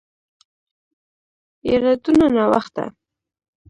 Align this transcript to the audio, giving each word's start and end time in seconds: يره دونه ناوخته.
يره 1.71 1.93
دونه 2.03 2.25
ناوخته. 2.35 2.83